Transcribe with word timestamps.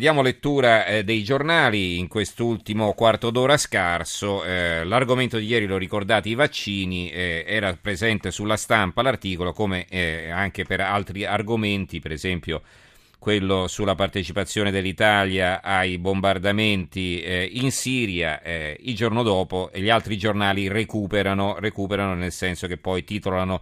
Diamo 0.00 0.22
lettura 0.22 0.86
eh, 0.86 1.04
dei 1.04 1.22
giornali 1.22 1.98
in 1.98 2.08
quest'ultimo 2.08 2.94
quarto 2.94 3.28
d'ora 3.28 3.58
scarso. 3.58 4.42
Eh, 4.44 4.82
l'argomento 4.84 5.36
di 5.36 5.44
ieri, 5.44 5.66
lo 5.66 5.76
ricordate, 5.76 6.30
i 6.30 6.34
vaccini, 6.34 7.10
eh, 7.10 7.44
era 7.46 7.76
presente 7.78 8.30
sulla 8.30 8.56
stampa 8.56 9.02
l'articolo, 9.02 9.52
come 9.52 9.84
eh, 9.90 10.30
anche 10.30 10.64
per 10.64 10.80
altri 10.80 11.26
argomenti, 11.26 12.00
per 12.00 12.12
esempio 12.12 12.62
quello 13.18 13.68
sulla 13.68 13.94
partecipazione 13.94 14.70
dell'Italia 14.70 15.60
ai 15.60 15.98
bombardamenti 15.98 17.20
eh, 17.20 17.50
in 17.52 17.70
Siria. 17.70 18.40
Eh, 18.40 18.78
il 18.80 18.96
giorno 18.96 19.22
dopo 19.22 19.70
gli 19.74 19.90
altri 19.90 20.16
giornali 20.16 20.66
recuperano, 20.68 21.56
recuperano 21.58 22.14
nel 22.14 22.32
senso 22.32 22.66
che 22.66 22.78
poi 22.78 23.04
titolano 23.04 23.60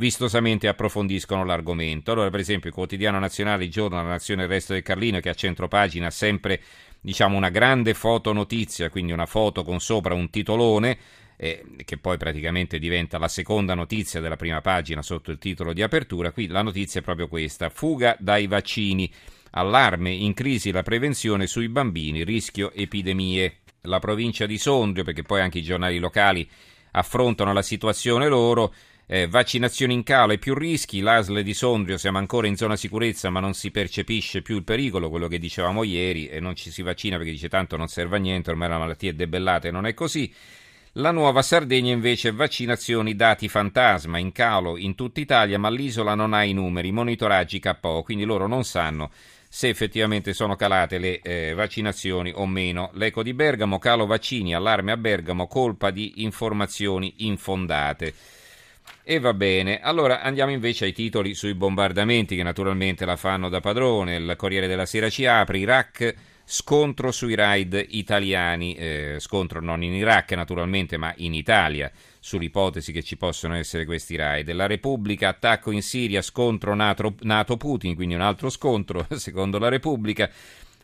vistosamente 0.00 0.66
approfondiscono 0.66 1.44
l'argomento. 1.44 2.10
Allora, 2.10 2.30
per 2.30 2.40
esempio, 2.40 2.70
il 2.70 2.74
quotidiano 2.74 3.18
nazionale, 3.18 3.64
il 3.64 3.70
giorno, 3.70 3.96
la 3.96 4.08
nazione, 4.08 4.42
il 4.42 4.48
resto 4.48 4.72
del 4.72 4.82
Carlino, 4.82 5.20
che 5.20 5.28
a 5.28 5.34
centropagina 5.34 6.06
ha 6.06 6.10
sempre 6.10 6.60
diciamo, 7.00 7.36
una 7.36 7.50
grande 7.50 7.94
fotonotizia, 7.94 8.88
quindi 8.88 9.12
una 9.12 9.26
foto 9.26 9.62
con 9.62 9.78
sopra 9.78 10.14
un 10.14 10.30
titolone, 10.30 10.98
eh, 11.36 11.64
che 11.84 11.98
poi 11.98 12.16
praticamente 12.16 12.78
diventa 12.78 13.18
la 13.18 13.28
seconda 13.28 13.74
notizia 13.74 14.20
della 14.20 14.36
prima 14.36 14.60
pagina 14.60 15.02
sotto 15.02 15.30
il 15.30 15.38
titolo 15.38 15.72
di 15.72 15.82
apertura. 15.82 16.32
Qui 16.32 16.48
la 16.48 16.62
notizia 16.62 17.00
è 17.00 17.04
proprio 17.04 17.28
questa: 17.28 17.68
fuga 17.68 18.16
dai 18.18 18.46
vaccini. 18.46 19.12
Allarme 19.52 20.10
in 20.10 20.32
crisi 20.32 20.70
la 20.70 20.82
prevenzione 20.82 21.46
sui 21.46 21.68
bambini, 21.68 22.24
rischio 22.24 22.72
epidemie. 22.72 23.58
La 23.84 23.98
provincia 23.98 24.46
di 24.46 24.58
Sondrio, 24.58 25.04
perché 25.04 25.22
poi 25.22 25.40
anche 25.40 25.58
i 25.58 25.62
giornali 25.62 25.98
locali 25.98 26.46
affrontano 26.92 27.52
la 27.52 27.62
situazione 27.62 28.28
loro, 28.28 28.74
eh, 29.12 29.26
vaccinazioni 29.26 29.92
in 29.92 30.04
calo 30.04 30.34
e 30.34 30.38
più 30.38 30.54
rischi, 30.54 31.00
l'ASL 31.00 31.42
di 31.42 31.52
Sondrio 31.52 31.98
siamo 31.98 32.18
ancora 32.18 32.46
in 32.46 32.54
zona 32.54 32.76
sicurezza 32.76 33.28
ma 33.28 33.40
non 33.40 33.54
si 33.54 33.72
percepisce 33.72 34.40
più 34.40 34.54
il 34.54 34.62
pericolo, 34.62 35.10
quello 35.10 35.26
che 35.26 35.40
dicevamo 35.40 35.82
ieri, 35.82 36.28
e 36.28 36.38
non 36.38 36.54
ci 36.54 36.70
si 36.70 36.82
vaccina 36.82 37.16
perché 37.16 37.32
dice 37.32 37.48
tanto 37.48 37.76
non 37.76 37.88
serve 37.88 38.18
a 38.18 38.20
niente, 38.20 38.50
ormai 38.50 38.68
la 38.68 38.78
malattia 38.78 39.10
è 39.10 39.14
debellata 39.14 39.66
e 39.66 39.72
non 39.72 39.84
è 39.84 39.94
così. 39.94 40.32
La 40.92 41.10
nuova 41.10 41.42
Sardegna 41.42 41.92
invece 41.92 42.30
vaccinazioni 42.30 43.16
dati 43.16 43.48
fantasma 43.48 44.18
in 44.18 44.30
calo 44.30 44.76
in 44.76 44.94
tutta 44.94 45.18
Italia, 45.18 45.58
ma 45.58 45.70
l'isola 45.70 46.14
non 46.14 46.32
ha 46.32 46.44
i 46.44 46.52
numeri, 46.52 46.92
monitoraggi 46.92 47.58
KO, 47.58 48.02
quindi 48.04 48.22
loro 48.22 48.46
non 48.46 48.62
sanno 48.62 49.10
se 49.48 49.68
effettivamente 49.68 50.32
sono 50.32 50.54
calate 50.54 50.98
le 50.98 51.18
eh, 51.18 51.52
vaccinazioni 51.54 52.30
o 52.32 52.46
meno. 52.46 52.90
L'eco 52.94 53.24
di 53.24 53.34
Bergamo, 53.34 53.80
calo 53.80 54.06
vaccini, 54.06 54.54
allarme 54.54 54.92
a 54.92 54.96
Bergamo, 54.96 55.48
colpa 55.48 55.90
di 55.90 56.22
informazioni 56.22 57.12
infondate. 57.18 58.14
E 59.02 59.18
va 59.18 59.32
bene, 59.32 59.80
allora 59.80 60.20
andiamo 60.20 60.52
invece 60.52 60.84
ai 60.84 60.92
titoli 60.92 61.34
sui 61.34 61.54
bombardamenti 61.54 62.36
che 62.36 62.42
naturalmente 62.42 63.04
la 63.04 63.16
fanno 63.16 63.48
da 63.48 63.60
padrone. 63.60 64.16
Il 64.16 64.34
Corriere 64.36 64.66
della 64.66 64.84
Sera 64.84 65.08
ci 65.08 65.24
apre, 65.24 65.58
Iraq, 65.58 66.14
scontro 66.44 67.10
sui 67.10 67.34
raid 67.34 67.86
italiani, 67.88 68.74
eh, 68.74 69.16
scontro 69.18 69.60
non 69.60 69.82
in 69.82 69.94
Iraq 69.94 70.32
naturalmente 70.32 70.96
ma 70.96 71.12
in 71.16 71.32
Italia 71.32 71.90
sull'ipotesi 72.18 72.92
che 72.92 73.02
ci 73.02 73.16
possono 73.16 73.54
essere 73.54 73.86
questi 73.86 74.16
raid. 74.16 74.52
La 74.52 74.66
Repubblica, 74.66 75.28
attacco 75.28 75.70
in 75.70 75.82
Siria, 75.82 76.20
scontro 76.20 76.74
NATO-Putin, 76.74 77.94
quindi 77.94 78.14
un 78.14 78.20
altro 78.20 78.50
scontro 78.50 79.06
secondo 79.16 79.58
la 79.58 79.68
Repubblica. 79.68 80.30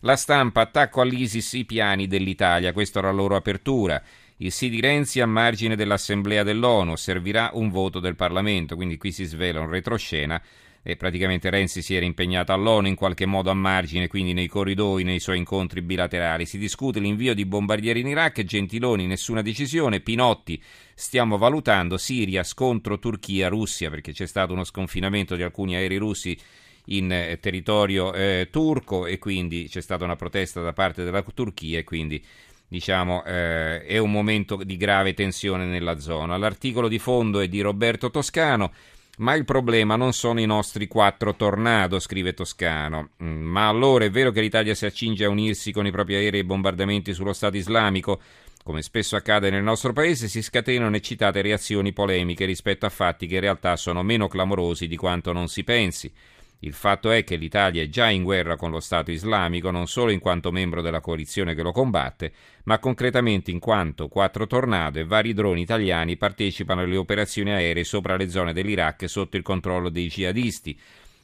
La 0.01 0.17
stampa, 0.17 0.63
attacco 0.63 1.01
all'ISIS, 1.01 1.53
i 1.55 1.65
piani 1.65 2.07
dell'Italia, 2.07 2.73
questa 2.73 2.99
era 2.99 3.09
la 3.09 3.15
loro 3.15 3.37
apertura. 3.37 4.03
Il 4.39 4.53
sì 4.53 4.69
di 4.69 4.83
Renzi 4.83 5.21
a 5.21 5.27
margine 5.27 5.77
dell'Assemblea 5.77 6.43
dell'ONU. 6.43 6.95
Servirà 6.97 7.53
un 7.55 7.71
voto 7.71 8.01
del 8.01 8.17
Parlamento, 8.17 8.77
quindi 8.77 8.99
qui 8.99 9.11
si 9.11 9.25
svela 9.25 9.61
un 9.61 9.71
retroscena 9.71 10.43
e 10.83 10.95
praticamente 10.97 11.49
Renzi 11.49 11.81
si 11.81 11.95
era 11.95 12.05
impegnato 12.05 12.53
all'ONU 12.53 12.87
in 12.87 12.97
qualche 12.97 13.25
modo 13.25 13.49
a 13.49 13.55
margine, 13.55 14.09
quindi 14.09 14.35
nei 14.35 14.47
corridoi, 14.47 15.05
nei 15.05 15.21
suoi 15.21 15.39
incontri 15.39 15.81
bilaterali. 15.81 16.45
Si 16.45 16.59
discute 16.59 17.01
l'invio 17.01 17.33
di 17.33 17.47
bombardieri 17.47 18.01
in 18.01 18.09
Iraq, 18.09 18.45
Gentiloni 18.45 19.07
nessuna 19.07 19.41
decisione, 19.41 20.01
Pinotti 20.01 20.63
stiamo 20.95 21.39
valutando 21.39 21.97
Siria, 21.97 22.43
scontro 22.43 22.99
Turchia-Russia 22.99 23.89
perché 23.89 24.13
c'è 24.13 24.27
stato 24.27 24.53
uno 24.53 24.65
sconfinamento 24.65 25.35
di 25.35 25.45
alcuni 25.45 25.77
aerei 25.77 25.97
russi 25.97 26.39
in 26.87 27.11
eh, 27.11 27.39
territorio 27.41 28.13
eh, 28.13 28.49
turco 28.51 29.07
e 29.07 29.19
quindi 29.19 29.69
c'è 29.69 29.81
stata 29.81 30.05
una 30.05 30.17
protesta 30.17 30.61
da 30.61 30.73
parte 30.73 31.05
della 31.05 31.23
Turchia 31.23 31.79
e 31.79 31.85
quindi 31.85 32.23
diciamo, 32.69 33.25
eh, 33.25 33.85
è 33.85 33.99
un 33.99 34.11
momento 34.11 34.57
di 34.63 34.77
grave 34.77 35.15
tensione 35.15 35.65
nella 35.65 35.99
zona. 35.99 36.37
L'articolo 36.37 36.89
di 36.89 36.99
fondo 36.99 37.41
è 37.41 37.49
di 37.49 37.61
Roberto 37.61 38.11
Toscano. 38.11 38.73
Ma 39.19 39.35
il 39.35 39.47
problema 39.47 39.97
non 39.97 40.13
sono 40.13 40.41
i 40.41 40.47
nostri 40.47 40.87
quattro 40.87 41.35
tornado, 41.35 41.99
scrive 41.99 42.35
Toscano. 42.35 43.11
Mm, 43.23 43.45
ma 43.45 43.67
allora 43.67 44.05
è 44.05 44.11
vero 44.11 44.31
che 44.31 44.43
l'Italia 44.43 44.75
si 44.75 44.85
accinge 44.85 45.25
a 45.25 45.31
unirsi 45.31 45.73
con 45.73 45.87
i 45.87 45.91
propri 45.91 46.17
aerei 46.17 46.41
e 46.41 46.45
bombardamenti 46.45 47.15
sullo 47.15 47.33
Stato 47.33 47.57
islamico? 47.57 48.21
Come 48.63 48.83
spesso 48.83 49.17
accade 49.17 49.49
nel 49.49 49.63
nostro 49.63 49.93
paese, 49.93 50.29
si 50.29 50.43
scatenano 50.43 50.97
eccitate 50.97 51.41
reazioni 51.41 51.93
polemiche 51.93 52.45
rispetto 52.45 52.85
a 52.85 52.91
fatti 52.91 53.27
che 53.27 53.37
in 53.37 53.41
realtà 53.41 53.77
sono 53.77 54.03
meno 54.03 54.29
clamorosi 54.29 54.87
di 54.87 54.97
quanto 54.97 55.33
non 55.33 55.49
si 55.49 55.65
pensi. 55.65 56.13
Il 56.61 56.73
fatto 56.73 57.11
è 57.11 57.23
che 57.23 57.37
l'Italia 57.37 57.83
è 57.83 57.89
già 57.89 58.09
in 58.09 58.23
guerra 58.23 58.57
con 58.57 58.71
lo 58.71 58.81
Stato 58.81 59.11
islamico 59.11 59.71
non 59.71 59.87
solo 59.87 60.11
in 60.11 60.21
quanto 60.21 60.51
membro 60.51 60.81
della 60.81 61.01
coalizione 61.01 61.55
che 61.55 61.63
lo 61.63 61.71
combatte, 61.71 62.33
ma 62.65 62.79
concretamente 62.79 63.51
in 63.51 63.59
quanto 63.59 64.09
quattro 64.09 64.47
tornado 64.47 64.99
e 64.99 65.05
vari 65.05 65.35
droni 65.35 65.61
italiani 65.61 66.17
partecipano 66.17 66.81
alle 66.81 66.97
operazioni 66.97 67.51
aeree 67.51 67.85
sopra 67.85 68.17
le 68.17 68.31
zone 68.31 68.55
dell'Iraq 68.55 69.09
sotto 69.09 69.37
il 69.37 69.43
controllo 69.43 69.91
dei 69.91 70.09
jihadisti, 70.09 70.79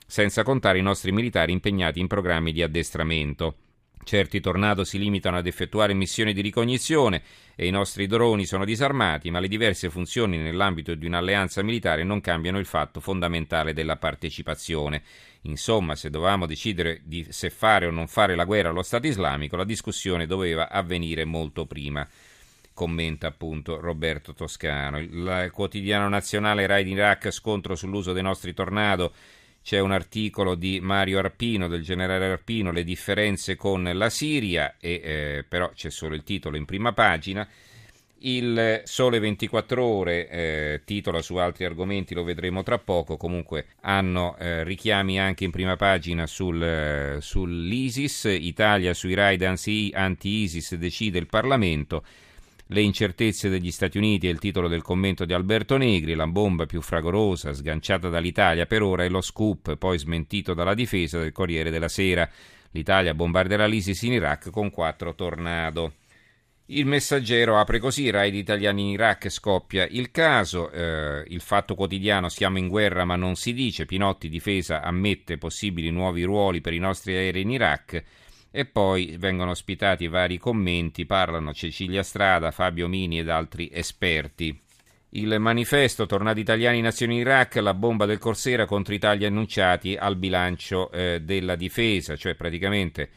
senza 0.07 0.43
contare 0.43 0.79
i 0.79 0.83
nostri 0.83 1.13
militari 1.13 1.53
impegnati 1.53 1.99
in 1.99 2.07
programmi 2.09 2.53
di 2.53 2.63
addestramento. 2.63 3.57
Certi 4.05 4.41
tornado 4.41 4.83
si 4.83 4.99
limitano 4.99 5.37
ad 5.37 5.47
effettuare 5.47 5.95
missioni 5.95 6.33
di 6.33 6.41
ricognizione 6.41 7.23
e 7.55 7.67
i 7.67 7.71
nostri 7.71 8.07
droni 8.09 8.45
sono 8.45 8.65
disarmati, 8.65 9.31
ma 9.31 9.39
le 9.39 9.47
diverse 9.47 9.91
funzioni 9.91 10.39
nell'ambito 10.39 10.95
di 10.95 11.07
un'alleanza 11.07 11.63
militare 11.63 12.03
non 12.03 12.21
cambiano 12.21 12.59
il 12.59 12.67
fatto 12.67 12.99
fondamentale 12.99 13.73
della 13.73 13.97
partecipazione. 13.97 15.03
Insomma, 15.43 15.95
se 15.95 16.11
dovevamo 16.11 16.47
decidere 16.47 17.01
di 17.05 17.27
se 17.31 17.51
fare 17.51 17.87
o 17.87 17.91
non 17.91 18.09
fare 18.09 18.35
la 18.35 18.45
guerra 18.45 18.71
allo 18.71 18.83
Stato 18.83 19.07
islamico, 19.07 19.57
la 19.57 19.65
discussione 19.65 20.27
doveva 20.27 20.69
avvenire 20.69 21.25
molto 21.25 21.67
prima. 21.67 22.07
Commenta 22.75 23.29
appunto 23.29 23.79
Roberto 23.81 24.35
Toscano. 24.35 24.99
Il 24.99 25.51
quotidiano 25.53 26.09
nazionale 26.09 26.67
Rai 26.67 26.83
in 26.83 26.97
Iraq 26.97 27.31
scontro 27.31 27.77
sull'uso 27.77 28.13
dei 28.13 28.23
nostri 28.23 28.53
tornado 28.53 29.13
c'è 29.63 29.79
un 29.79 29.93
articolo 29.93 30.55
di 30.55 30.81
Mario 30.81 31.19
Arpino, 31.19 31.69
del 31.69 31.83
generale 31.83 32.27
Arpino, 32.27 32.73
le 32.73 32.85
differenze 32.85 33.57
con 33.57 33.89
la 33.95 34.11
Siria, 34.11 34.75
e, 34.81 35.01
eh, 35.03 35.45
però 35.49 35.71
c'è 35.75 35.91
solo 35.91 36.15
il 36.15 36.25
titolo 36.25 36.57
in 36.57 36.65
prima 36.65 36.93
pagina. 36.93 37.49
Il 38.25 38.83
Sole 38.85 39.19
24 39.19 39.85
Ore 39.85 40.29
eh, 40.29 40.81
titola 40.85 41.23
su 41.23 41.37
altri 41.37 41.65
argomenti, 41.65 42.15
lo 42.15 42.23
vedremo 42.23 42.63
tra 42.63 42.79
poco, 42.79 43.17
comunque 43.17 43.67
hanno 43.81 44.37
eh, 44.39 44.63
richiami 44.63 45.19
anche 45.19 45.43
in 45.43 45.51
prima 45.51 45.75
pagina 45.75 46.27
sul, 46.29 46.63
eh, 46.63 47.17
sull'ISIS, 47.21 48.37
Italia 48.39 48.95
sui 48.95 49.15
raid 49.15 49.43
anti-ISIS 49.43 50.77
decide 50.77 51.19
il 51.19 51.27
Parlamento, 51.27 52.05
le 52.73 52.81
incertezze 52.81 53.49
degli 53.49 53.71
Stati 53.71 53.99
Uniti 53.99 54.27
è 54.27 54.31
il 54.31 54.39
titolo 54.39 54.67
del 54.67 54.83
commento 54.83 55.25
di 55.25 55.33
Alberto 55.33 55.77
Negri, 55.77 56.15
la 56.15 56.27
bomba 56.27 56.67
più 56.67 56.81
fragorosa 56.81 57.53
sganciata 57.53 58.09
dall'Italia 58.09 58.67
per 58.67 58.83
ora 58.83 59.05
è 59.05 59.09
lo 59.09 59.21
scoop, 59.21 59.77
poi 59.77 59.99
smentito 59.99 60.55
dalla 60.55 60.75
difesa 60.75 61.19
del 61.19 61.33
Corriere 61.33 61.71
della 61.71 61.89
Sera. 61.89 62.29
L'Italia 62.71 63.15
bombarderà 63.15 63.67
l'ISIS 63.67 64.03
in 64.03 64.15
Iraq 64.15 64.51
con 64.51 64.71
quattro 64.71 65.15
tornado. 65.15 65.93
Il 66.67 66.87
messaggero 66.87 67.59
apre 67.59 67.79
così, 67.79 68.09
raid 68.09 68.35
italiani 68.35 68.83
in 68.83 68.89
Iraq 68.89 69.29
scoppia 69.29 69.87
il 69.87 70.11
caso, 70.11 70.71
eh, 70.71 71.23
il 71.29 71.41
fatto 71.41 71.75
quotidiano 71.75 72.31
siamo 72.31 72.57
in 72.57 72.69
guerra 72.69 73.05
ma 73.05 73.15
non 73.15 73.35
si 73.35 73.53
dice, 73.53 73.85
Pinotti 73.85 74.29
difesa 74.29 74.81
ammette 74.81 75.37
possibili 75.37 75.91
nuovi 75.91 76.23
ruoli 76.23 76.63
per 76.63 76.73
i 76.73 76.79
nostri 76.79 77.15
aerei 77.15 77.43
in 77.43 77.51
Iraq, 77.51 78.03
e 78.53 78.67
poi 78.67 79.17
vengono 79.19 79.51
ospitati 79.51 80.07
vari 80.07 80.39
commenti, 80.39 81.07
parlano 81.07 81.55
Cecilia 81.55 82.03
Strada, 82.03 82.51
Fabio 82.51 82.87
Mini 82.87 83.19
ed 83.19 83.31
altri 83.31 83.71
esperti. 83.73 84.57
Il 85.15 85.41
manifesto 85.41 86.07
Tornati 86.07 86.41
italiani 86.41 86.79
in 86.79 86.87
azione 86.87 87.15
in 87.15 87.21
Iraq, 87.21 87.57
la 87.57 87.75
bomba 87.75 88.07
del 88.07 88.19
Corsera 88.19 88.67
contro 88.67 88.95
i 88.95 88.99
tagli 88.99 89.25
annunciati 89.25 89.97
al 89.97 90.17
bilancio 90.17 90.91
eh, 90.91 91.21
della 91.23 91.57
difesa, 91.57 92.15
cioè 92.17 92.35
praticamente 92.35 93.11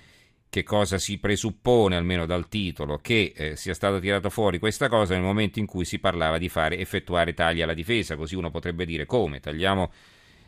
che 0.50 0.64
cosa 0.64 0.98
si 0.98 1.18
presuppone, 1.18 1.98
almeno 1.98 2.26
dal 2.26 2.48
titolo, 2.48 2.98
che 3.00 3.34
eh, 3.36 3.56
sia 3.58 3.74
stata 3.74 4.00
tirata 4.00 4.30
fuori 4.30 4.58
questa 4.58 4.88
cosa 4.88 5.14
nel 5.14 5.24
momento 5.24 5.60
in 5.60 5.66
cui 5.66 5.84
si 5.84 6.00
parlava 6.00 6.38
di 6.38 6.48
fare 6.48 6.78
effettuare 6.78 7.34
tagli 7.34 7.62
alla 7.62 7.74
difesa, 7.74 8.16
così 8.16 8.36
uno 8.36 8.52
potrebbe 8.52 8.86
dire 8.86 9.06
come 9.06 9.42
tagliamo 9.42 9.92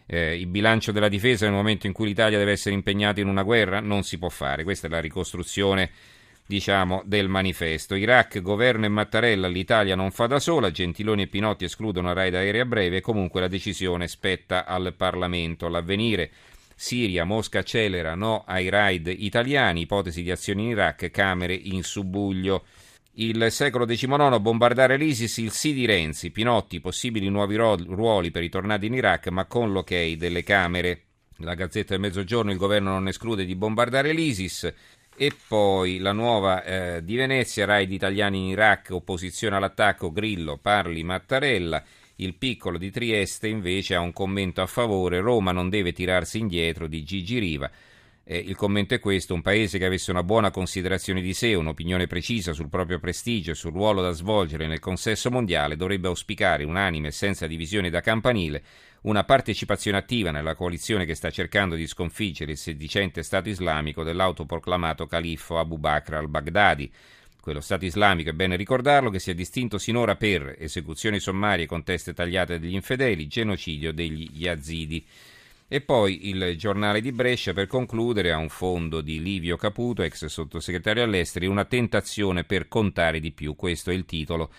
eh, 0.07 0.35
il 0.37 0.47
bilancio 0.47 0.91
della 0.91 1.09
difesa 1.09 1.45
nel 1.45 1.53
momento 1.53 1.85
in 1.85 1.93
cui 1.93 2.07
l'Italia 2.07 2.37
deve 2.37 2.53
essere 2.53 2.73
impegnata 2.73 3.19
in 3.19 3.27
una 3.27 3.43
guerra 3.43 3.79
non 3.79 4.03
si 4.03 4.17
può 4.17 4.29
fare. 4.29 4.63
Questa 4.63 4.87
è 4.87 4.89
la 4.89 4.99
ricostruzione 4.99 5.91
diciamo, 6.47 7.03
del 7.05 7.27
manifesto. 7.27 7.93
Iraq, 7.93 8.41
governo 8.41 8.85
e 8.85 8.89
Mattarella, 8.89 9.47
l'Italia 9.47 9.95
non 9.95 10.11
fa 10.11 10.25
da 10.25 10.39
sola, 10.39 10.71
Gentiloni 10.71 11.23
e 11.23 11.27
Pinotti 11.27 11.65
escludono 11.65 12.13
raid 12.13 12.33
aerea 12.33 12.65
breve, 12.65 13.01
comunque 13.01 13.41
la 13.41 13.49
decisione 13.49 14.07
spetta 14.07 14.65
al 14.65 14.93
Parlamento. 14.95 15.67
L'avvenire 15.67 16.31
Siria, 16.73 17.25
Mosca 17.25 17.59
accelera, 17.59 18.15
no 18.15 18.43
ai 18.47 18.69
raid 18.69 19.07
italiani, 19.07 19.81
ipotesi 19.81 20.23
di 20.23 20.31
azioni 20.31 20.63
in 20.63 20.69
Iraq, 20.69 21.11
Camere 21.11 21.53
in 21.53 21.83
subbuglio. 21.83 22.63
Il 23.19 23.47
secolo 23.49 23.85
XIX, 23.85 24.37
bombardare 24.39 24.95
l'ISIS, 24.95 25.37
il 25.37 25.49
sì 25.49 25.73
di 25.73 25.87
Renzi, 25.87 26.29
Pinotti, 26.29 26.79
possibili 26.79 27.29
nuovi 27.29 27.55
ruoli 27.55 28.29
per 28.29 28.43
i 28.43 28.49
tornati 28.49 28.85
in 28.85 28.93
Iraq, 28.93 29.29
ma 29.29 29.45
con 29.45 29.71
l'ok 29.71 30.11
delle 30.11 30.43
Camere. 30.43 31.01
La 31.37 31.55
Gazzetta 31.55 31.93
del 31.93 31.99
Mezzogiorno, 31.99 32.51
il 32.51 32.59
governo 32.59 32.91
non 32.91 33.07
esclude 33.07 33.43
di 33.43 33.55
bombardare 33.55 34.13
l'ISIS. 34.13 34.71
E 35.15 35.31
poi 35.47 35.97
la 35.97 36.11
nuova 36.11 36.63
eh, 36.63 37.03
di 37.03 37.15
Venezia, 37.15 37.65
raid 37.65 37.91
italiani 37.91 38.37
in 38.37 38.49
Iraq, 38.49 38.89
opposizione 38.91 39.55
all'attacco, 39.55 40.11
Grillo, 40.11 40.59
Parli, 40.61 41.03
Mattarella. 41.03 41.83
Il 42.17 42.35
piccolo 42.35 42.77
di 42.77 42.91
Trieste 42.91 43.47
invece 43.47 43.95
ha 43.95 43.99
un 43.99 44.13
commento 44.13 44.61
a 44.61 44.67
favore, 44.67 45.21
Roma 45.21 45.51
non 45.51 45.69
deve 45.69 45.91
tirarsi 45.91 46.37
indietro 46.37 46.85
di 46.85 47.03
Gigi 47.03 47.39
Riva. 47.39 47.71
Eh, 48.29 48.37
il 48.37 48.57
commento 48.57 48.93
è 48.93 48.99
questo, 48.99 49.33
un 49.33 49.41
paese 49.41 49.77
che 49.77 49.85
avesse 49.85 50.11
una 50.11 50.21
buona 50.21 50.51
considerazione 50.51 51.21
di 51.21 51.33
sé, 51.33 51.53
un'opinione 51.53 52.07
precisa 52.07 52.51
sul 52.51 52.67
proprio 52.67 52.99
prestigio 52.99 53.51
e 53.51 53.55
sul 53.55 53.71
ruolo 53.71 54.01
da 54.01 54.11
svolgere 54.11 54.67
nel 54.67 54.81
consesso 54.81 55.31
mondiale 55.31 55.77
dovrebbe 55.77 56.09
auspicare 56.09 56.65
unanime 56.65 57.07
e 57.07 57.11
senza 57.11 57.47
divisioni 57.47 57.89
da 57.89 58.01
campanile 58.01 58.61
una 59.03 59.23
partecipazione 59.23 59.97
attiva 59.97 60.31
nella 60.31 60.55
coalizione 60.55 61.05
che 61.05 61.15
sta 61.15 61.29
cercando 61.29 61.75
di 61.75 61.87
sconfiggere 61.87 62.51
il 62.51 62.57
sedicente 62.57 63.23
Stato 63.23 63.47
islamico 63.47 64.03
dell'autoproclamato 64.03 65.07
califfo 65.07 65.57
Abu 65.57 65.77
Bakr 65.77 66.15
al-Baghdadi 66.15 66.91
quello 67.39 67.61
Stato 67.61 67.85
islamico, 67.85 68.29
è 68.29 68.33
bene 68.33 68.57
ricordarlo, 68.57 69.09
che 69.09 69.19
si 69.19 69.31
è 69.31 69.33
distinto 69.33 69.77
sinora 69.77 70.17
per 70.17 70.53
esecuzioni 70.59 71.17
sommarie 71.17 71.65
con 71.65 71.81
teste 71.81 72.13
tagliate 72.13 72.59
degli 72.59 72.73
infedeli, 72.73 73.25
genocidio 73.27 73.93
degli 73.93 74.29
yazidi. 74.33 75.05
E 75.69 75.81
poi 75.81 76.29
il 76.29 76.55
giornale 76.55 77.01
di 77.01 77.11
Brescia, 77.11 77.51
per 77.51 77.67
concludere, 77.67 78.31
ha 78.31 78.37
un 78.37 78.47
fondo 78.47 79.01
di 79.01 79.21
Livio 79.21 79.57
Caputo, 79.57 80.01
ex 80.01 80.25
sottosegretario 80.27 81.03
all'esteri, 81.03 81.45
una 81.45 81.65
tentazione 81.65 82.45
per 82.45 82.69
contare 82.69 83.19
di 83.19 83.33
più. 83.33 83.53
Questo 83.53 83.91
è 83.91 83.93
il 83.93 84.05
titolo. 84.05 84.49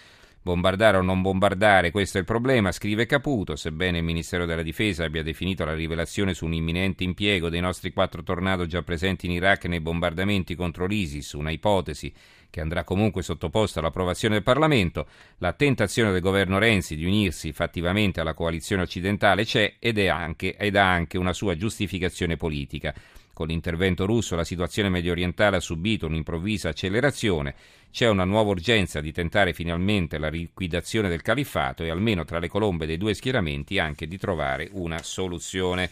Bombardare 0.42 0.98
o 0.98 1.00
non 1.00 1.22
bombardare, 1.22 1.90
questo 1.90 2.18
è 2.18 2.20
il 2.20 2.26
problema, 2.26 2.72
scrive 2.72 3.06
Caputo, 3.06 3.56
sebbene 3.56 3.98
il 3.98 4.04
Ministero 4.04 4.44
della 4.44 4.62
Difesa 4.62 5.04
abbia 5.04 5.22
definito 5.22 5.64
la 5.64 5.74
rivelazione 5.74 6.34
su 6.34 6.44
un 6.44 6.52
imminente 6.52 7.04
impiego 7.04 7.48
dei 7.48 7.60
nostri 7.60 7.90
quattro 7.90 8.22
tornado 8.22 8.66
già 8.66 8.82
presenti 8.82 9.24
in 9.24 9.32
Iraq 9.32 9.64
nei 9.64 9.80
bombardamenti 9.80 10.54
contro 10.54 10.86
l'ISIS, 10.86 11.32
una 11.32 11.50
ipotesi 11.50 12.12
che 12.50 12.60
andrà 12.60 12.84
comunque 12.84 13.22
sottoposta 13.22 13.80
all'approvazione 13.80 14.34
del 14.34 14.42
Parlamento, 14.42 15.06
la 15.38 15.52
tentazione 15.52 16.12
del 16.12 16.20
governo 16.20 16.58
Renzi 16.58 16.96
di 16.96 17.04
unirsi 17.04 17.52
fattivamente 17.52 18.20
alla 18.20 18.34
coalizione 18.34 18.82
occidentale 18.82 19.44
c'è 19.44 19.74
ed, 19.78 19.98
anche, 19.98 20.56
ed 20.56 20.76
ha 20.76 20.90
anche 20.90 21.18
una 21.18 21.32
sua 21.32 21.56
giustificazione 21.56 22.36
politica. 22.36 22.94
Con 23.32 23.46
l'intervento 23.46 24.04
russo 24.04 24.34
la 24.34 24.42
situazione 24.42 24.88
medio 24.88 25.12
orientale 25.12 25.58
ha 25.58 25.60
subito 25.60 26.06
un'improvvisa 26.06 26.70
accelerazione, 26.70 27.54
c'è 27.92 28.08
una 28.08 28.24
nuova 28.24 28.50
urgenza 28.50 29.00
di 29.00 29.12
tentare 29.12 29.52
finalmente 29.52 30.18
la 30.18 30.28
liquidazione 30.28 31.08
del 31.08 31.22
califfato 31.22 31.84
e 31.84 31.90
almeno 31.90 32.24
tra 32.24 32.38
le 32.38 32.48
colombe 32.48 32.86
dei 32.86 32.96
due 32.96 33.14
schieramenti 33.14 33.78
anche 33.78 34.08
di 34.08 34.18
trovare 34.18 34.68
una 34.72 35.02
soluzione 35.02 35.90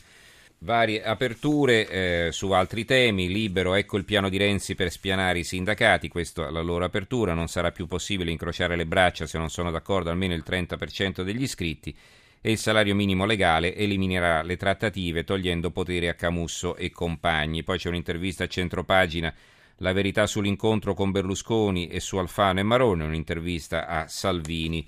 varie 0.59 1.03
aperture 1.03 1.89
eh, 1.89 2.33
su 2.33 2.51
altri 2.53 2.85
temi, 2.85 3.29
libero, 3.29 3.75
ecco 3.75 3.97
il 3.97 4.05
piano 4.05 4.29
di 4.29 4.37
Renzi 4.37 4.75
per 4.75 4.91
spianare 4.91 5.41
i 5.41 5.45
sindacati, 5.45 6.09
questa 6.09 6.49
è 6.49 6.51
la 6.51 6.63
loro 6.63 6.85
apertura, 6.85 7.35
non 7.35 7.49
sarà 7.49 7.73
più 7.73 7.87
possibile 7.87 8.31
incrociare 8.31 8.77
le 8.77 8.87
braccia 8.87 9.27
se 9.27 9.39
non 9.39 9.51
sono 9.51 9.71
d'accordo 9.71 10.11
almeno 10.11 10.35
il 10.35 10.45
30% 10.47 11.23
degli 11.23 11.43
iscritti 11.43 11.95
e 12.41 12.53
il 12.53 12.59
salario 12.59 12.95
minimo 12.95 13.25
legale 13.25 13.75
eliminerà 13.75 14.43
le 14.43 14.57
trattative 14.57 15.25
togliendo 15.25 15.71
potere 15.71 16.09
a 16.09 16.15
Camusso 16.15 16.77
e 16.77 16.93
compagni. 16.93 17.65
Poi 17.65 17.77
c'è 17.77 17.89
un'intervista 17.89 18.45
a 18.45 18.47
centropagina, 18.47 19.35
la 19.79 19.93
verità 19.93 20.27
sull'incontro 20.27 20.95
con 20.95 21.11
Berlusconi 21.11 21.89
e 21.89 21.99
su 21.99 22.17
Alfano 22.19 22.61
e 22.61 22.63
Marone, 22.63 23.05
un'intervista 23.05 23.87
a 23.89 24.07
Salvini. 24.07 24.87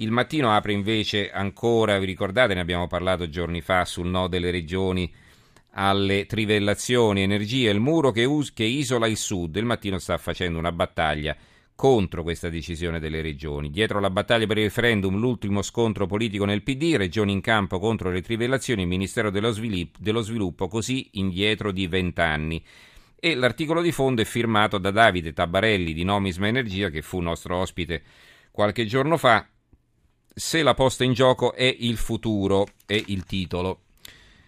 Il 0.00 0.10
mattino 0.10 0.50
apre 0.50 0.72
invece 0.72 1.30
ancora, 1.30 1.98
vi 1.98 2.06
ricordate, 2.06 2.54
ne 2.54 2.60
abbiamo 2.60 2.86
parlato 2.86 3.28
giorni 3.28 3.60
fa 3.60 3.84
sul 3.84 4.06
no 4.06 4.28
delle 4.28 4.50
regioni 4.50 5.12
alle 5.72 6.24
trivellazioni, 6.24 7.20
energia, 7.20 7.70
il 7.70 7.80
muro 7.80 8.10
che, 8.10 8.24
us- 8.24 8.54
che 8.54 8.64
isola 8.64 9.06
il 9.06 9.18
sud. 9.18 9.56
Il 9.56 9.66
mattino 9.66 9.98
sta 9.98 10.16
facendo 10.16 10.58
una 10.58 10.72
battaglia 10.72 11.36
contro 11.74 12.22
questa 12.22 12.48
decisione 12.48 12.98
delle 12.98 13.20
regioni. 13.20 13.68
Dietro 13.68 14.00
la 14.00 14.08
battaglia 14.08 14.46
per 14.46 14.56
il 14.56 14.64
referendum, 14.64 15.18
l'ultimo 15.18 15.60
scontro 15.60 16.06
politico 16.06 16.46
nel 16.46 16.62
PD, 16.62 16.94
regioni 16.96 17.32
in 17.32 17.42
campo 17.42 17.78
contro 17.78 18.10
le 18.10 18.22
trivellazioni, 18.22 18.80
il 18.80 18.88
Ministero 18.88 19.28
dello 19.30 19.50
Sviluppo, 19.50 19.98
dello 20.00 20.22
sviluppo 20.22 20.66
così 20.66 21.10
indietro 21.12 21.72
di 21.72 21.86
vent'anni. 21.86 22.64
E 23.16 23.34
l'articolo 23.34 23.82
di 23.82 23.92
fondo 23.92 24.22
è 24.22 24.24
firmato 24.24 24.78
da 24.78 24.90
Davide 24.90 25.34
Tabarelli 25.34 25.92
di 25.92 26.04
Nomisma 26.04 26.48
Energia, 26.48 26.88
che 26.88 27.02
fu 27.02 27.20
nostro 27.20 27.58
ospite 27.58 28.02
qualche 28.50 28.86
giorno 28.86 29.18
fa, 29.18 29.46
se 30.34 30.62
la 30.62 30.74
posta 30.74 31.04
in 31.04 31.12
gioco 31.12 31.54
è 31.54 31.76
il 31.78 31.96
futuro, 31.96 32.66
è 32.86 33.02
il 33.06 33.24
titolo. 33.24 33.80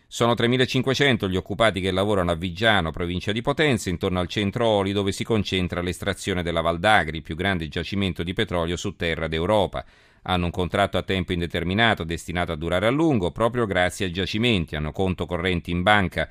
Sono 0.06 0.34
3.500 0.34 1.28
gli 1.28 1.36
occupati 1.36 1.80
che 1.80 1.90
lavorano 1.90 2.30
a 2.32 2.34
Viggiano, 2.34 2.90
provincia 2.90 3.32
di 3.32 3.40
Potenza, 3.40 3.88
intorno 3.88 4.20
al 4.20 4.28
centro 4.28 4.66
Oli, 4.66 4.92
dove 4.92 5.10
si 5.10 5.24
concentra 5.24 5.80
l'estrazione 5.80 6.42
della 6.42 6.60
Valdagri, 6.60 7.16
il 7.16 7.22
più 7.22 7.34
grande 7.34 7.66
giacimento 7.68 8.22
di 8.22 8.34
petrolio 8.34 8.76
su 8.76 8.94
terra 8.94 9.26
d'Europa. 9.26 9.84
Hanno 10.24 10.44
un 10.44 10.50
contratto 10.50 10.98
a 10.98 11.02
tempo 11.02 11.32
indeterminato 11.32 12.04
destinato 12.04 12.52
a 12.52 12.56
durare 12.56 12.86
a 12.86 12.90
lungo, 12.90 13.30
proprio 13.30 13.64
grazie 13.64 14.04
ai 14.04 14.12
giacimenti. 14.12 14.76
Hanno 14.76 14.92
conto 14.92 15.24
correnti 15.24 15.70
in 15.70 15.82
banca 15.82 16.28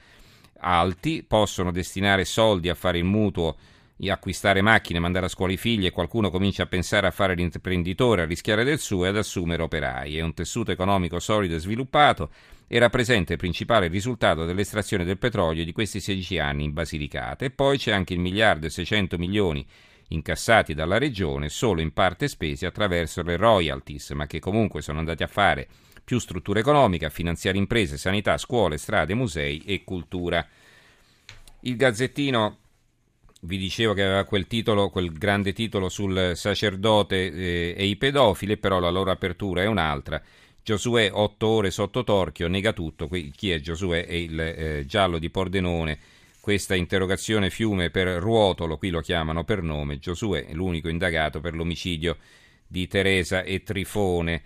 alti, 0.59 1.23
possono 1.27 1.71
destinare 1.71 2.23
soldi 2.23 2.69
a 2.69 2.75
fare 2.75 2.99
il 2.99 3.03
mutuo 3.03 3.57
acquistare 4.09 4.61
macchine, 4.61 4.99
mandare 4.99 5.27
a 5.27 5.29
scuola 5.29 5.51
i 5.51 5.57
figli 5.57 5.85
e 5.85 5.91
qualcuno 5.91 6.31
comincia 6.31 6.63
a 6.63 6.67
pensare 6.67 7.05
a 7.05 7.11
fare 7.11 7.35
l'imprenditore, 7.35 8.23
a 8.23 8.25
rischiare 8.25 8.63
del 8.63 8.79
suo 8.79 9.05
e 9.05 9.09
ad 9.09 9.17
assumere 9.17 9.61
operai. 9.61 10.17
È 10.17 10.21
un 10.21 10.33
tessuto 10.33 10.71
economico 10.71 11.19
solido 11.19 11.55
e 11.55 11.59
sviluppato 11.59 12.31
e 12.67 12.79
rappresenta 12.79 13.33
il 13.33 13.37
principale 13.37 13.89
risultato 13.89 14.45
dell'estrazione 14.45 15.03
del 15.03 15.17
petrolio 15.17 15.63
di 15.63 15.71
questi 15.71 15.99
16 15.99 16.39
anni 16.39 16.63
in 16.63 16.73
Basilicata. 16.73 17.45
E 17.45 17.51
poi 17.51 17.77
c'è 17.77 17.91
anche 17.91 18.13
il 18.13 18.19
miliardo 18.19 18.65
e 18.65 18.69
600 18.69 19.17
milioni 19.17 19.63
incassati 20.07 20.73
dalla 20.73 20.97
regione 20.97 21.49
solo 21.49 21.81
in 21.81 21.93
parte 21.93 22.27
spesi 22.27 22.65
attraverso 22.65 23.21
le 23.23 23.35
royalties, 23.35 24.11
ma 24.11 24.25
che 24.25 24.39
comunque 24.39 24.81
sono 24.81 24.99
andati 24.99 25.23
a 25.23 25.27
fare 25.27 25.67
più 26.03 26.17
struttura 26.17 26.59
economica, 26.59 27.07
a 27.07 27.11
finanziare 27.11 27.57
imprese, 27.57 27.97
sanità, 27.97 28.37
scuole, 28.37 28.77
strade, 28.77 29.13
musei 29.13 29.61
e 29.65 29.83
cultura. 29.83 30.45
Il 31.61 31.75
Gazzettino 31.75 32.60
vi 33.43 33.57
dicevo 33.57 33.93
che 33.93 34.03
aveva 34.03 34.23
quel 34.25 34.47
titolo, 34.47 34.89
quel 34.89 35.11
grande 35.13 35.53
titolo 35.53 35.89
sul 35.89 36.33
sacerdote 36.35 37.31
eh, 37.31 37.75
e 37.77 37.85
i 37.85 37.95
pedofili, 37.95 38.57
però 38.57 38.79
la 38.79 38.89
loro 38.89 39.11
apertura 39.11 39.63
è 39.63 39.65
un'altra. 39.65 40.21
Giosuè, 40.63 41.09
otto 41.11 41.47
ore 41.47 41.71
sotto 41.71 42.03
torchio, 42.03 42.47
nega 42.47 42.71
tutto. 42.71 43.07
Chi 43.07 43.49
è 43.49 43.59
Giosuè? 43.59 44.05
È 44.05 44.13
il 44.13 44.39
eh, 44.39 44.85
giallo 44.85 45.17
di 45.17 45.29
Pordenone. 45.29 45.97
Questa 46.39 46.75
interrogazione 46.75 47.49
fiume 47.49 47.89
per 47.89 48.07
ruotolo, 48.07 48.77
qui 48.77 48.89
lo 48.89 49.01
chiamano 49.01 49.43
per 49.43 49.63
nome. 49.63 49.97
Giosuè 49.97 50.45
è 50.45 50.53
l'unico 50.53 50.87
indagato 50.87 51.39
per 51.39 51.55
l'omicidio 51.55 52.17
di 52.67 52.87
Teresa 52.87 53.41
e 53.41 53.63
Trifone. 53.63 54.41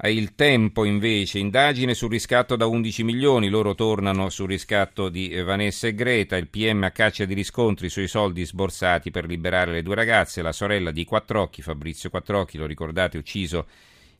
Il 0.00 0.36
tempo 0.36 0.84
invece, 0.84 1.40
indagine 1.40 1.92
sul 1.92 2.10
riscatto 2.10 2.54
da 2.54 2.66
11 2.66 3.02
milioni, 3.02 3.48
loro 3.48 3.74
tornano 3.74 4.28
sul 4.28 4.46
riscatto 4.46 5.08
di 5.08 5.34
Vanessa 5.42 5.88
e 5.88 5.94
Greta, 5.94 6.36
il 6.36 6.46
PM 6.46 6.84
a 6.84 6.92
caccia 6.92 7.24
di 7.24 7.34
riscontri 7.34 7.88
sui 7.88 8.06
soldi 8.06 8.44
sborsati 8.44 9.10
per 9.10 9.26
liberare 9.26 9.72
le 9.72 9.82
due 9.82 9.96
ragazze, 9.96 10.40
la 10.40 10.52
sorella 10.52 10.92
di 10.92 11.04
Quattrocchi, 11.04 11.62
Fabrizio 11.62 12.10
Quattrocchi, 12.10 12.58
lo 12.58 12.66
ricordate, 12.66 13.18
ucciso 13.18 13.66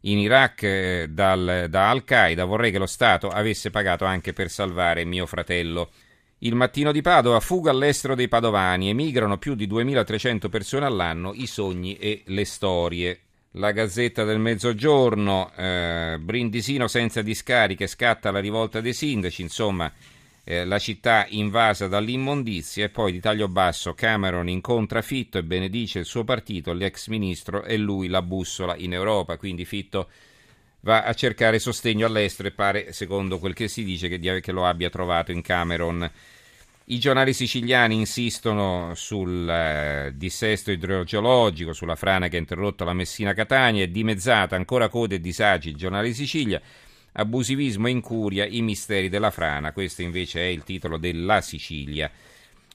in 0.02 0.18
Iraq 0.18 0.62
eh, 0.64 1.06
dal, 1.10 1.66
da 1.70 1.90
Al-Qaeda, 1.90 2.44
vorrei 2.44 2.72
che 2.72 2.78
lo 2.78 2.86
Stato 2.86 3.28
avesse 3.28 3.70
pagato 3.70 4.04
anche 4.04 4.32
per 4.32 4.50
salvare 4.50 5.04
mio 5.04 5.26
fratello. 5.26 5.90
Il 6.38 6.56
mattino 6.56 6.90
di 6.90 7.02
Padova, 7.02 7.38
fuga 7.38 7.70
all'estero 7.70 8.16
dei 8.16 8.26
padovani, 8.26 8.88
emigrano 8.88 9.38
più 9.38 9.54
di 9.54 9.68
2300 9.68 10.48
persone 10.48 10.86
all'anno, 10.86 11.34
i 11.34 11.46
sogni 11.46 11.96
e 11.98 12.22
le 12.26 12.44
storie 12.44 13.20
la 13.52 13.72
Gazzetta 13.72 14.24
del 14.24 14.38
Mezzogiorno, 14.38 15.50
eh, 15.56 16.18
Brindisino 16.20 16.86
senza 16.86 17.22
discariche, 17.22 17.86
scatta 17.86 18.30
la 18.30 18.40
rivolta 18.40 18.80
dei 18.80 18.92
sindaci, 18.92 19.42
insomma 19.42 19.90
eh, 20.44 20.64
la 20.64 20.78
città 20.78 21.26
invasa 21.28 21.88
dall'immondizia 21.88 22.84
e 22.84 22.88
poi 22.88 23.12
di 23.12 23.20
taglio 23.20 23.48
basso 23.48 23.94
Cameron 23.94 24.48
incontra 24.48 25.02
Fitto 25.02 25.38
e 25.38 25.44
benedice 25.44 25.98
il 25.98 26.04
suo 26.04 26.24
partito, 26.24 26.72
l'ex 26.72 27.08
ministro 27.08 27.64
e 27.64 27.76
lui 27.76 28.08
la 28.08 28.22
bussola 28.22 28.76
in 28.76 28.92
Europa, 28.92 29.36
quindi 29.36 29.64
Fitto 29.64 30.08
va 30.80 31.02
a 31.02 31.12
cercare 31.12 31.58
sostegno 31.58 32.06
all'estero 32.06 32.48
e 32.48 32.52
pare, 32.52 32.92
secondo 32.92 33.38
quel 33.38 33.54
che 33.54 33.68
si 33.68 33.84
dice, 33.84 34.08
che, 34.08 34.40
che 34.40 34.52
lo 34.52 34.64
abbia 34.64 34.90
trovato 34.90 35.32
in 35.32 35.42
Cameron. 35.42 36.10
I 36.90 36.98
giornali 36.98 37.34
siciliani 37.34 37.96
insistono 37.96 38.92
sul 38.94 39.46
eh, 39.46 40.12
dissesto 40.14 40.70
idrogeologico, 40.70 41.74
sulla 41.74 41.96
frana 41.96 42.28
che 42.28 42.36
ha 42.36 42.38
interrotto 42.38 42.82
la 42.84 42.94
Messina-Catania, 42.94 43.84
è 43.84 43.88
dimezzata, 43.88 44.56
ancora 44.56 44.88
code 44.88 45.16
e 45.16 45.20
disagi 45.20 45.68
il 45.68 45.76
giornale 45.76 46.14
Sicilia. 46.14 46.58
abusivismo 47.12 47.88
e 47.88 47.90
incuria, 47.90 48.46
i 48.46 48.62
misteri 48.62 49.10
della 49.10 49.30
frana. 49.30 49.72
Questo 49.72 50.00
invece 50.00 50.40
è 50.40 50.46
il 50.46 50.64
titolo 50.64 50.96
della 50.96 51.42
Sicilia. 51.42 52.10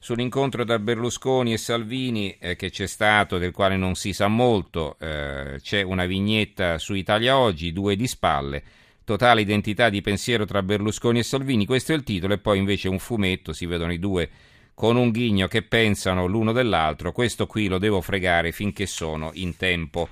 Sull'incontro 0.00 0.64
tra 0.64 0.78
Berlusconi 0.78 1.52
e 1.52 1.58
Salvini 1.58 2.36
eh, 2.38 2.54
che 2.54 2.70
c'è 2.70 2.86
stato, 2.86 3.38
del 3.38 3.50
quale 3.50 3.76
non 3.76 3.96
si 3.96 4.12
sa 4.12 4.28
molto, 4.28 4.96
eh, 5.00 5.58
c'è 5.60 5.82
una 5.82 6.06
vignetta 6.06 6.78
su 6.78 6.94
Italia 6.94 7.36
Oggi, 7.36 7.72
due 7.72 7.96
di 7.96 8.06
spalle. 8.06 8.62
Totale 9.04 9.42
identità 9.42 9.90
di 9.90 10.00
pensiero 10.00 10.46
tra 10.46 10.62
Berlusconi 10.62 11.18
e 11.18 11.24
Salvini, 11.24 11.66
questo 11.66 11.92
è 11.92 11.94
il 11.94 12.04
titolo, 12.04 12.32
e 12.32 12.38
poi 12.38 12.56
invece 12.56 12.88
un 12.88 12.98
fumetto, 12.98 13.52
si 13.52 13.66
vedono 13.66 13.92
i 13.92 13.98
due 13.98 14.30
con 14.72 14.96
un 14.96 15.10
ghigno 15.10 15.46
che 15.46 15.62
pensano 15.62 16.26
l'uno 16.26 16.52
dell'altro, 16.52 17.12
questo 17.12 17.46
qui 17.46 17.68
lo 17.68 17.78
devo 17.78 18.00
fregare 18.00 18.50
finché 18.50 18.86
sono 18.86 19.30
in 19.34 19.56
tempo. 19.56 20.08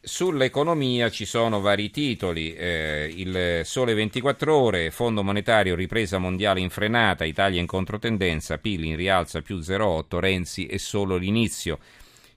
Sull'economia 0.00 1.10
ci 1.10 1.26
sono 1.26 1.60
vari 1.60 1.90
titoli, 1.90 2.54
eh, 2.54 3.12
il 3.14 3.60
Sole 3.64 3.94
24 3.94 4.54
ore, 4.54 4.90
Fondo 4.90 5.22
monetario, 5.22 5.74
ripresa 5.74 6.18
mondiale 6.18 6.60
in 6.60 6.70
frenata, 6.70 7.24
Italia 7.24 7.60
in 7.60 7.66
controtendenza, 7.66 8.58
PIL 8.58 8.84
in 8.84 8.96
rialza 8.96 9.42
più 9.42 9.58
0,8, 9.58 10.18
Renzi 10.18 10.66
è 10.66 10.78
solo 10.78 11.16
l'inizio. 11.16 11.78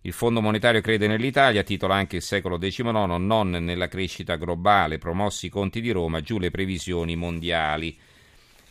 Il 0.07 0.13
Fondo 0.13 0.39
monetario 0.39 0.79
crede 0.79 1.05
nell'Italia, 1.05 1.63
titola 1.63 1.95
anche 1.95 2.15
il 2.15 2.21
secolo 2.21 2.57
XIX, 2.57 2.91
non 3.19 3.49
nella 3.49 3.89
crescita 3.89 4.37
globale, 4.37 4.99
promossi 4.99 5.47
i 5.47 5.49
conti 5.49 5.81
di 5.81 5.91
Roma, 5.91 6.21
giù 6.21 6.39
le 6.39 6.49
previsioni 6.49 7.17
mondiali. 7.17 7.99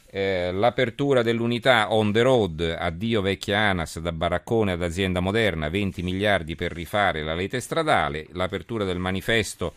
Eh, 0.07 0.50
l'apertura 0.50 1.21
dell'unità 1.21 1.93
on 1.93 2.11
the 2.11 2.23
road, 2.23 2.76
addio 2.78 3.21
vecchia 3.21 3.59
ANAS 3.59 3.99
da 3.99 4.12
baraccone 4.12 4.73
ad 4.73 4.83
azienda 4.83 5.21
moderna, 5.21 5.69
20 5.69 6.02
miliardi 6.02 6.55
per 6.55 6.73
rifare 6.73 7.23
la 7.23 7.35
rete 7.35 7.61
stradale, 7.61 8.28
l'apertura 8.33 8.85
del 8.85 8.99
manifesto, 8.99 9.75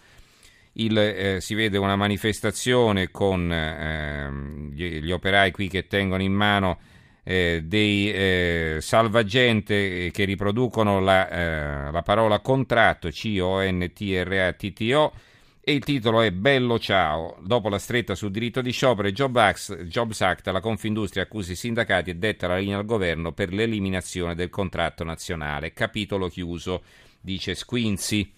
il, 0.74 0.98
eh, 0.98 1.42
si 1.42 1.56
vede 1.56 1.78
una 1.78 1.98
manifestazione 1.98 3.12
con 3.12 3.52
eh, 3.52 4.32
gli, 4.72 5.02
gli, 5.02 5.12
operai 5.12 5.52
qui 5.52 5.68
che 5.68 5.88
tengono 5.88 6.22
in 6.22 6.32
mano 6.32 6.80
eh, 7.30 7.62
dei 7.64 8.12
eh, 8.12 8.78
salvagente 8.82 10.10
che 10.12 10.26
riproducono 10.26 11.00
la, 11.00 11.92
la 11.92 12.02
parola 12.02 12.40
contratto, 12.40 13.10
C-O-N-T-R-A-T-T-O, 13.10 15.12
e 15.62 15.74
il 15.74 15.84
titolo 15.84 16.22
è 16.22 16.32
Bello 16.32 16.80
ciao. 16.80 17.38
Dopo 17.42 17.70
la 17.70 17.78
stretta 17.78 18.16
sul 18.16 18.32
diritto 18.32 18.62
di 18.62 18.72
sciopero 18.72 19.08
e 19.08 19.14
Jobs 19.14 20.22
Act, 20.22 20.48
la 20.48 20.60
Confindustria 20.60 21.22
accusa 21.22 21.52
i 21.52 21.56
sindacati 21.56 22.10
e 22.10 22.16
detta 22.16 22.48
la 22.48 22.58
linea 22.58 22.80
al 22.80 22.86
governo 22.86 23.32
per 23.32 23.54
l'eliminazione 23.54 24.34
del 24.34 24.50
contratto 24.50 25.04
nazionale. 25.04 25.72
Capitolo 25.72 26.30
chiuso, 26.30 26.82
dice 27.22 27.54
Squinzi. 27.54 28.34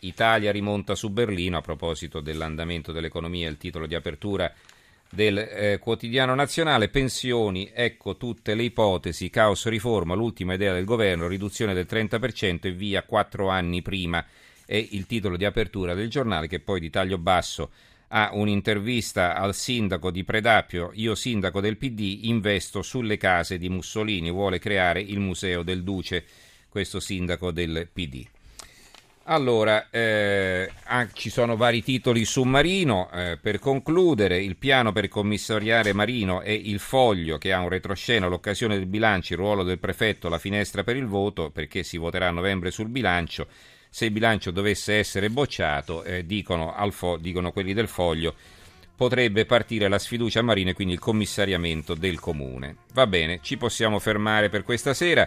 Italia 0.00 0.52
rimonta 0.52 0.94
su 0.94 1.08
Berlino 1.10 1.56
a 1.56 1.62
proposito 1.62 2.20
dell'andamento 2.20 2.92
dell'economia, 2.92 3.48
il 3.48 3.56
titolo 3.56 3.86
di 3.86 3.94
apertura 3.96 4.52
del 5.10 5.38
eh, 5.38 5.78
quotidiano 5.78 6.34
nazionale, 6.34 6.88
pensioni, 6.88 7.70
ecco 7.72 8.16
tutte 8.16 8.54
le 8.54 8.64
ipotesi, 8.64 9.30
caos 9.30 9.66
riforma, 9.66 10.14
l'ultima 10.14 10.54
idea 10.54 10.72
del 10.72 10.84
governo, 10.84 11.28
riduzione 11.28 11.74
del 11.74 11.86
30% 11.88 12.60
e 12.62 12.72
via 12.72 13.02
quattro 13.02 13.48
anni 13.48 13.82
prima 13.82 14.24
è 14.66 14.74
il 14.74 15.06
titolo 15.06 15.36
di 15.36 15.44
apertura 15.44 15.94
del 15.94 16.10
giornale 16.10 16.48
che 16.48 16.58
poi 16.58 16.80
di 16.80 16.90
taglio 16.90 17.18
basso 17.18 17.70
ha 18.08 18.30
un'intervista 18.32 19.34
al 19.34 19.54
sindaco 19.54 20.10
di 20.10 20.24
Predapio, 20.24 20.90
io 20.94 21.14
sindaco 21.14 21.60
del 21.60 21.76
PD, 21.76 22.20
investo 22.24 22.82
sulle 22.82 23.16
case 23.16 23.58
di 23.58 23.68
Mussolini, 23.68 24.30
vuole 24.30 24.58
creare 24.58 25.00
il 25.00 25.18
museo 25.18 25.62
del 25.62 25.82
Duce, 25.82 26.24
questo 26.68 27.00
sindaco 27.00 27.50
del 27.50 27.88
PD. 27.92 28.24
Allora, 29.28 29.90
eh, 29.90 30.70
ci 31.14 31.30
sono 31.30 31.56
vari 31.56 31.82
titoli 31.82 32.24
su 32.24 32.44
Marino, 32.44 33.10
eh, 33.10 33.36
per 33.42 33.58
concludere 33.58 34.40
il 34.40 34.56
piano 34.56 34.92
per 34.92 35.08
commissariare 35.08 35.92
Marino 35.92 36.42
è 36.42 36.50
il 36.50 36.78
foglio 36.78 37.36
che 37.36 37.52
ha 37.52 37.58
un 37.58 37.68
retroscena, 37.68 38.28
l'occasione 38.28 38.76
del 38.78 38.86
bilancio, 38.86 39.32
il 39.32 39.40
ruolo 39.40 39.64
del 39.64 39.80
prefetto, 39.80 40.28
la 40.28 40.38
finestra 40.38 40.84
per 40.84 40.94
il 40.94 41.06
voto, 41.06 41.50
perché 41.50 41.82
si 41.82 41.96
voterà 41.96 42.28
a 42.28 42.30
novembre 42.30 42.70
sul 42.70 42.88
bilancio 42.88 43.48
se 43.90 44.04
il 44.04 44.10
bilancio 44.12 44.52
dovesse 44.52 44.94
essere 44.94 45.28
bocciato, 45.28 46.04
eh, 46.04 46.24
dicono, 46.24 46.72
fo- 46.90 47.16
dicono 47.16 47.50
quelli 47.50 47.72
del 47.74 47.88
foglio, 47.88 48.32
potrebbe 48.94 49.44
partire 49.44 49.88
la 49.88 49.98
sfiducia 49.98 50.38
a 50.38 50.42
Marino 50.42 50.70
e 50.70 50.74
quindi 50.74 50.94
il 50.94 51.00
commissariamento 51.00 51.94
del 51.94 52.20
comune. 52.20 52.76
Va 52.92 53.08
bene, 53.08 53.40
ci 53.42 53.56
possiamo 53.56 53.98
fermare 53.98 54.50
per 54.50 54.62
questa 54.62 54.94
sera. 54.94 55.26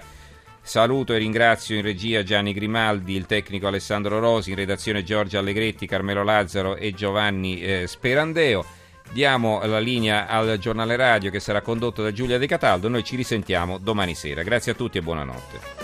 Saluto 0.70 1.14
e 1.14 1.18
ringrazio 1.18 1.76
in 1.76 1.82
regia 1.82 2.22
Gianni 2.22 2.54
Grimaldi, 2.54 3.16
il 3.16 3.26
tecnico 3.26 3.66
Alessandro 3.66 4.20
Rosi, 4.20 4.52
in 4.52 4.56
redazione 4.56 5.04
Giorgia 5.04 5.40
Allegretti, 5.40 5.88
Carmelo 5.88 6.24
Lazzaro 6.24 6.76
e 6.76 6.94
Giovanni 6.94 7.60
eh, 7.60 7.88
Sperandeo. 7.88 8.64
Diamo 9.12 9.66
la 9.66 9.80
linea 9.80 10.28
al 10.28 10.60
giornale 10.60 10.96
radio 10.96 11.32
che 11.32 11.40
sarà 11.40 11.62
condotto 11.62 12.04
da 12.04 12.12
Giulia 12.12 12.38
De 12.38 12.46
Cataldo. 12.46 12.88
Noi 12.88 13.04
ci 13.04 13.16
risentiamo 13.16 13.80
domani 13.80 14.14
sera. 14.14 14.44
Grazie 14.44 14.74
a 14.74 14.76
tutti 14.76 15.00
e 15.00 15.02
buonanotte. 15.02 15.79